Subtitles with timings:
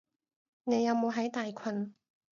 [0.63, 1.93] 你有冇喺大群？